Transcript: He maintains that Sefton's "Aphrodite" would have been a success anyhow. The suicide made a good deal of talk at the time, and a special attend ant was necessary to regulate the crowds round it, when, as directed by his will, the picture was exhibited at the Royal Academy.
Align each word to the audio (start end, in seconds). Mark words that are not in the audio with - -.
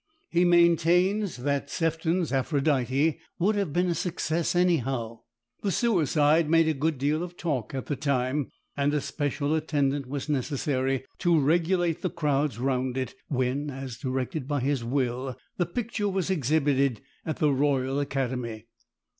He 0.31 0.45
maintains 0.45 1.37
that 1.37 1.69
Sefton's 1.69 2.33
"Aphrodite" 2.33 3.19
would 3.37 3.53
have 3.53 3.71
been 3.71 3.89
a 3.89 3.93
success 3.93 4.55
anyhow. 4.55 5.19
The 5.61 5.69
suicide 5.71 6.49
made 6.49 6.67
a 6.67 6.73
good 6.73 6.97
deal 6.97 7.21
of 7.21 7.37
talk 7.37 7.75
at 7.75 7.85
the 7.85 7.95
time, 7.95 8.49
and 8.75 8.95
a 8.95 8.99
special 9.01 9.53
attend 9.53 9.93
ant 9.93 10.07
was 10.07 10.27
necessary 10.27 11.05
to 11.19 11.39
regulate 11.39 12.01
the 12.01 12.09
crowds 12.09 12.57
round 12.57 12.97
it, 12.97 13.13
when, 13.27 13.69
as 13.69 13.99
directed 13.99 14.47
by 14.47 14.61
his 14.61 14.83
will, 14.83 15.37
the 15.57 15.67
picture 15.67 16.09
was 16.09 16.31
exhibited 16.31 17.01
at 17.23 17.37
the 17.37 17.51
Royal 17.53 17.99
Academy. 17.99 18.65